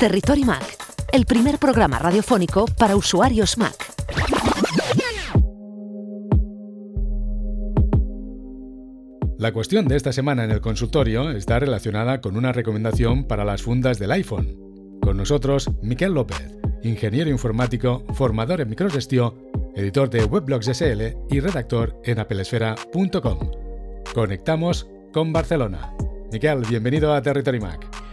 Territory 0.00 0.44
Mac, 0.44 0.64
el 1.12 1.26
primer 1.26 1.58
programa 1.58 1.98
radiofónico 1.98 2.64
para 2.64 2.96
usuarios 2.96 3.58
Mac. 3.58 3.74
La 9.36 9.52
cuestión 9.52 9.88
de 9.88 9.96
esta 9.96 10.14
semana 10.14 10.44
en 10.44 10.52
el 10.52 10.62
consultorio 10.62 11.30
está 11.32 11.58
relacionada 11.58 12.22
con 12.22 12.38
una 12.38 12.50
recomendación 12.50 13.24
para 13.24 13.44
las 13.44 13.60
fundas 13.60 13.98
del 13.98 14.12
iPhone. 14.12 14.56
Con 15.02 15.18
nosotros, 15.18 15.70
Miquel 15.82 16.14
López, 16.14 16.50
ingeniero 16.82 17.28
informático, 17.28 18.02
formador 18.14 18.62
en 18.62 18.70
microgestión, 18.70 19.34
editor 19.76 20.08
de 20.08 20.24
Weblogs 20.24 20.78
SL 20.78 21.14
y 21.28 21.40
redactor 21.40 22.00
en 22.04 22.20
apelesfera.com. 22.20 23.50
Conectamos 24.14 24.88
con 25.12 25.30
Barcelona. 25.30 25.94
Miquel, 26.32 26.62
bienvenido 26.70 27.12
a 27.12 27.20
Territory 27.20 27.60
Mac. 27.60 28.09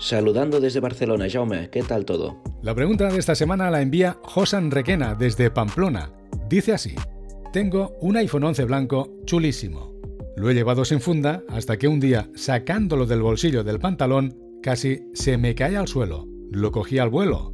Saludando 0.00 0.60
desde 0.60 0.80
Barcelona, 0.80 1.26
Jaume, 1.30 1.68
¿qué 1.68 1.82
tal 1.82 2.06
todo? 2.06 2.42
La 2.62 2.74
pregunta 2.74 3.10
de 3.10 3.18
esta 3.18 3.34
semana 3.34 3.70
la 3.70 3.82
envía 3.82 4.16
Josan 4.22 4.70
Requena 4.70 5.14
desde 5.14 5.50
Pamplona. 5.50 6.10
Dice 6.48 6.72
así: 6.72 6.94
Tengo 7.52 7.98
un 8.00 8.16
iPhone 8.16 8.44
11 8.44 8.64
blanco 8.64 9.12
chulísimo. 9.26 9.94
Lo 10.36 10.48
he 10.48 10.54
llevado 10.54 10.86
sin 10.86 11.02
funda 11.02 11.42
hasta 11.50 11.76
que 11.76 11.86
un 11.86 12.00
día, 12.00 12.30
sacándolo 12.34 13.04
del 13.04 13.20
bolsillo 13.20 13.62
del 13.62 13.78
pantalón, 13.78 14.34
casi 14.62 15.02
se 15.12 15.36
me 15.36 15.54
cae 15.54 15.76
al 15.76 15.86
suelo. 15.86 16.26
Lo 16.50 16.72
cogí 16.72 16.98
al 16.98 17.10
vuelo. 17.10 17.52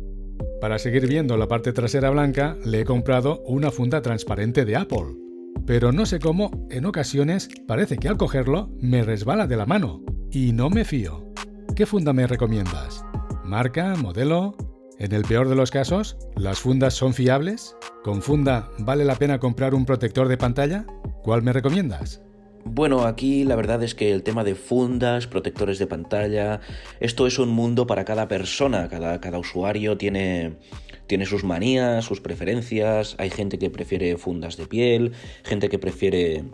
Para 0.60 0.78
seguir 0.78 1.08
viendo 1.08 1.36
la 1.36 1.48
parte 1.48 1.72
trasera 1.72 2.10
blanca, 2.10 2.56
le 2.64 2.82
he 2.82 2.84
comprado 2.84 3.42
una 3.46 3.72
funda 3.72 4.02
transparente 4.02 4.64
de 4.64 4.76
Apple. 4.76 5.16
Pero 5.66 5.90
no 5.90 6.06
sé 6.06 6.20
cómo, 6.20 6.68
en 6.70 6.86
ocasiones, 6.86 7.48
parece 7.66 7.96
que 7.96 8.06
al 8.06 8.16
cogerlo 8.16 8.70
me 8.80 9.02
resbala 9.02 9.48
de 9.48 9.56
la 9.56 9.66
mano. 9.66 10.04
Y 10.30 10.52
no 10.52 10.70
me 10.70 10.84
fío. 10.84 11.25
¿Qué 11.76 11.84
funda 11.84 12.14
me 12.14 12.26
recomiendas? 12.26 13.04
¿Marca? 13.44 13.96
¿Modelo? 13.96 14.56
En 14.98 15.12
el 15.12 15.24
peor 15.24 15.46
de 15.50 15.56
los 15.56 15.70
casos, 15.70 16.16
¿las 16.34 16.58
fundas 16.58 16.94
son 16.94 17.12
fiables? 17.12 17.76
¿Con 18.02 18.22
funda 18.22 18.70
vale 18.78 19.04
la 19.04 19.16
pena 19.16 19.38
comprar 19.38 19.74
un 19.74 19.84
protector 19.84 20.26
de 20.28 20.38
pantalla? 20.38 20.86
¿Cuál 21.22 21.42
me 21.42 21.52
recomiendas? 21.52 22.22
Bueno, 22.64 23.04
aquí 23.04 23.44
la 23.44 23.56
verdad 23.56 23.82
es 23.82 23.94
que 23.94 24.10
el 24.10 24.22
tema 24.22 24.42
de 24.42 24.54
fundas, 24.54 25.26
protectores 25.26 25.78
de 25.78 25.86
pantalla, 25.86 26.60
esto 26.98 27.26
es 27.26 27.38
un 27.38 27.50
mundo 27.50 27.86
para 27.86 28.06
cada 28.06 28.26
persona, 28.26 28.88
cada, 28.88 29.38
usuario 29.38 29.98
tiene 29.98 30.56
sus 31.26 31.44
manías, 31.44 32.06
sus 32.06 32.22
preferencias, 32.22 33.16
hay 33.18 33.28
gente 33.28 33.58
que 33.58 33.68
prefiere 33.68 34.16
fundas 34.16 34.56
de 34.56 34.66
piel, 34.66 35.12
gente 35.44 35.68
que 35.68 35.78
prefiere 35.78 36.44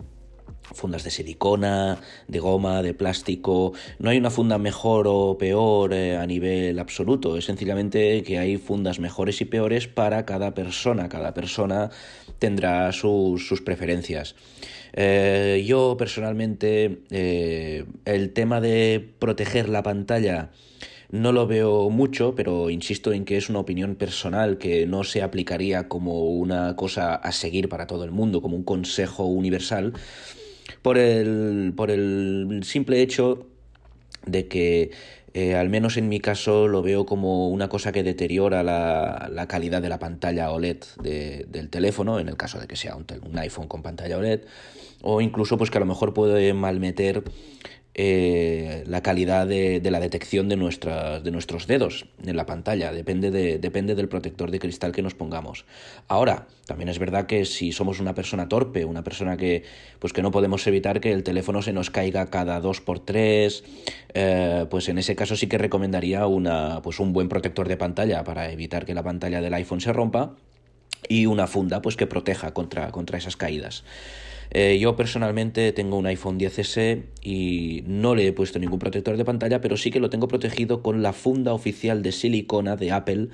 fundas 0.63 1.03
de 1.03 1.11
silicona, 1.11 1.99
de 2.27 2.39
goma, 2.39 2.81
de 2.81 2.93
plástico. 2.93 3.73
No 3.99 4.09
hay 4.09 4.17
una 4.17 4.29
funda 4.29 4.57
mejor 4.57 5.05
o 5.07 5.37
peor 5.37 5.93
eh, 5.93 6.17
a 6.17 6.25
nivel 6.25 6.79
absoluto. 6.79 7.37
Es 7.37 7.45
sencillamente 7.45 8.23
que 8.23 8.39
hay 8.39 8.57
fundas 8.57 8.99
mejores 8.99 9.41
y 9.41 9.45
peores 9.45 9.87
para 9.87 10.25
cada 10.25 10.53
persona. 10.53 11.09
Cada 11.09 11.33
persona 11.33 11.89
tendrá 12.39 12.91
sus, 12.91 13.47
sus 13.47 13.61
preferencias. 13.61 14.35
Eh, 14.93 15.63
yo 15.65 15.97
personalmente 15.97 16.99
eh, 17.09 17.85
el 18.05 18.31
tema 18.31 18.61
de 18.61 19.13
proteger 19.19 19.67
la 19.67 19.81
pantalla 19.81 20.51
no 21.09 21.31
lo 21.31 21.45
veo 21.45 21.91
mucho, 21.91 22.33
pero 22.35 22.69
insisto 22.71 23.13
en 23.13 23.23
que 23.23 23.37
es 23.37 23.47
una 23.47 23.59
opinión 23.59 23.95
personal 23.95 24.57
que 24.57 24.87
no 24.87 25.03
se 25.03 25.21
aplicaría 25.21 25.87
como 25.87 26.25
una 26.25 26.75
cosa 26.75 27.13
a 27.13 27.31
seguir 27.31 27.69
para 27.69 27.85
todo 27.85 28.03
el 28.03 28.09
mundo, 28.09 28.41
como 28.41 28.55
un 28.55 28.63
consejo 28.63 29.25
universal, 29.25 29.93
por 30.81 30.97
el, 30.97 31.73
por 31.75 31.91
el 31.91 32.61
simple 32.63 33.01
hecho 33.01 33.47
de 34.25 34.47
que 34.47 34.91
eh, 35.33 35.55
al 35.55 35.69
menos 35.69 35.97
en 35.97 36.09
mi 36.09 36.19
caso 36.19 36.67
lo 36.67 36.83
veo 36.83 37.05
como 37.05 37.49
una 37.49 37.67
cosa 37.67 37.91
que 37.91 38.03
deteriora 38.03 38.61
la, 38.61 39.29
la 39.31 39.47
calidad 39.47 39.81
de 39.81 39.89
la 39.89 39.97
pantalla 39.97 40.51
OLED 40.51 40.77
del 41.01 41.69
teléfono, 41.69 42.19
en 42.19 42.29
el 42.29 42.37
caso 42.37 42.59
de 42.59 42.67
que 42.67 42.75
sea 42.75 42.95
un, 42.95 43.05
un, 43.25 43.37
iPhone 43.39 43.67
con 43.67 43.81
pantalla 43.81 44.17
OLED, 44.17 44.41
o 45.01 45.21
incluso 45.21 45.57
pues 45.57 45.71
que 45.71 45.77
a 45.77 45.79
lo 45.79 45.87
mejor 45.87 46.13
puede 46.13 46.53
malmeter 46.53 47.23
eh, 47.95 48.83
la 48.87 49.03
calidad 49.03 49.45
de, 49.45 49.79
la 49.91 49.99
detección 49.99 50.49
de, 50.49 50.55
nuestras, 50.55 51.23
de 51.23 51.29
nuestros 51.29 51.67
dedos 51.67 52.07
en 52.25 52.35
la 52.35 52.45
pantalla, 52.45 52.91
depende, 52.91 53.29
de, 53.29 53.59
depende 53.59 53.93
del 53.93 54.09
protector 54.09 54.49
de 54.49 54.59
cristal 54.59 54.91
que 54.91 55.03
nos 55.03 55.13
pongamos. 55.13 55.65
Ahora, 56.07 56.47
también 56.65 56.89
es 56.89 56.97
verdad 56.97 57.27
que 57.27 57.45
si 57.45 57.71
somos 57.71 57.99
una 57.99 58.15
persona 58.15 58.49
torpe, 58.49 58.85
una 58.85 59.03
persona 59.03 59.37
que, 59.37 59.63
pues 59.99 60.11
que 60.11 60.23
no 60.23 60.31
podemos 60.31 60.65
evitar 60.65 61.01
que 61.01 61.11
el 61.11 61.23
teléfono 61.23 61.61
se 61.61 61.73
nos 61.73 61.91
caiga 61.91 62.31
cada 62.31 62.59
dos 62.59 62.81
por 62.81 62.99
tres, 62.99 63.63
eh, 64.13 64.65
pues 64.71 64.89
en 64.89 64.97
ese 64.97 65.15
caso 65.15 65.35
sí 65.35 65.47
que 65.47 65.59
recomendaría 65.59 66.25
una, 66.25 66.81
pues 66.81 66.99
un 66.99 67.13
buen 67.13 67.29
protector 67.29 67.67
de 67.67 67.77
pantalla 67.77 68.23
para 68.23 68.51
evitar 68.51 68.85
que 68.85 68.95
la 68.95 69.03
pantalla 69.03 69.41
del 69.41 69.53
iPhone 69.53 69.81
se 69.81 69.93
rompa 69.93 70.35
y 71.09 71.25
una 71.25 71.47
funda 71.47 71.81
pues 71.81 71.95
que 71.95 72.07
proteja 72.07 72.53
contra, 72.53 72.91
contra 72.91 73.17
esas 73.17 73.37
caídas. 73.37 73.83
Eh, 74.51 74.77
yo 74.79 74.95
personalmente 74.95 75.71
tengo 75.71 75.97
un 75.97 76.05
iPhone 76.05 76.39
10S 76.39 77.03
y 77.23 77.83
no 77.87 78.13
le 78.13 78.27
he 78.27 78.33
puesto 78.33 78.59
ningún 78.59 78.79
protector 78.79 79.17
de 79.17 79.25
pantalla, 79.25 79.61
pero 79.61 79.77
sí 79.77 79.89
que 79.89 79.99
lo 79.99 80.11
tengo 80.11 80.27
protegido 80.27 80.83
con 80.83 81.01
la 81.01 81.11
funda 81.11 81.53
oficial 81.53 82.03
de 82.03 82.11
silicona 82.11 82.75
de 82.75 82.91
Apple, 82.91 83.29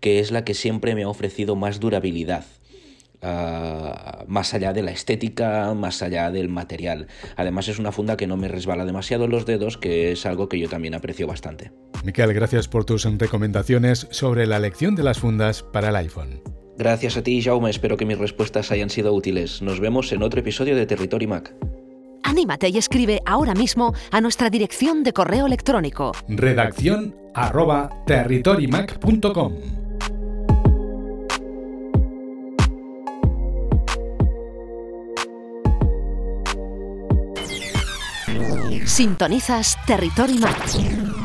que 0.00 0.18
es 0.18 0.32
la 0.32 0.44
que 0.44 0.54
siempre 0.54 0.94
me 0.96 1.04
ha 1.04 1.08
ofrecido 1.08 1.54
más 1.54 1.78
durabilidad. 1.78 2.44
Uh, 3.22 4.28
más 4.28 4.52
allá 4.52 4.74
de 4.74 4.82
la 4.82 4.90
estética, 4.90 5.72
más 5.74 6.02
allá 6.02 6.30
del 6.30 6.48
material. 6.50 7.06
Además 7.36 7.66
es 7.66 7.78
una 7.78 7.90
funda 7.90 8.16
que 8.16 8.26
no 8.26 8.36
me 8.36 8.46
resbala 8.46 8.84
demasiado 8.84 9.26
los 9.26 9.46
dedos, 9.46 9.78
que 9.78 10.12
es 10.12 10.26
algo 10.26 10.50
que 10.50 10.58
yo 10.58 10.68
también 10.68 10.94
aprecio 10.94 11.26
bastante. 11.26 11.72
Miquel, 12.04 12.34
gracias 12.34 12.68
por 12.68 12.84
tus 12.84 13.04
recomendaciones 13.18 14.06
sobre 14.10 14.46
la 14.46 14.58
elección 14.58 14.94
de 14.96 15.02
las 15.02 15.18
fundas 15.18 15.62
para 15.62 15.88
el 15.88 15.96
iPhone. 15.96 16.55
Gracias 16.78 17.16
a 17.16 17.22
ti, 17.22 17.42
Jaume. 17.42 17.70
Espero 17.70 17.96
que 17.96 18.04
mis 18.04 18.18
respuestas 18.18 18.70
hayan 18.70 18.90
sido 18.90 19.12
útiles. 19.14 19.62
Nos 19.62 19.80
vemos 19.80 20.12
en 20.12 20.22
otro 20.22 20.40
episodio 20.40 20.76
de 20.76 20.86
Territory 20.86 21.26
Mac. 21.26 21.54
Anímate 22.22 22.68
y 22.68 22.76
escribe 22.76 23.22
ahora 23.24 23.54
mismo 23.54 23.94
a 24.10 24.20
nuestra 24.20 24.50
dirección 24.50 25.04
de 25.04 25.12
correo 25.12 25.46
electrónico. 25.46 26.12
Redacción 26.28 27.14
arroba 27.34 27.88
territorymac.com. 28.06 29.52
Sintonizas 38.84 39.76
Territory 39.86 40.38
Mac. 40.38 41.15